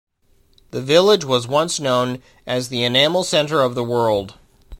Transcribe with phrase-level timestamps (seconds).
[0.71, 4.33] The village was once known as the "Enamel Center of the World".